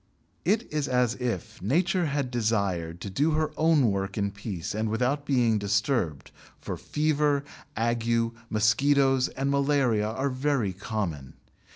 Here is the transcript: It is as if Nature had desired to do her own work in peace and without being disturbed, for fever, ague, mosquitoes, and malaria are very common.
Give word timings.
It 0.45 0.63
is 0.73 0.87
as 0.87 1.13
if 1.17 1.61
Nature 1.61 2.07
had 2.07 2.31
desired 2.31 2.99
to 3.01 3.09
do 3.11 3.33
her 3.33 3.51
own 3.55 3.91
work 3.91 4.17
in 4.17 4.31
peace 4.31 4.73
and 4.73 4.89
without 4.89 5.27
being 5.27 5.59
disturbed, 5.59 6.31
for 6.59 6.75
fever, 6.75 7.43
ague, 7.77 8.31
mosquitoes, 8.49 9.27
and 9.27 9.51
malaria 9.51 10.07
are 10.07 10.31
very 10.31 10.73
common. 10.73 11.35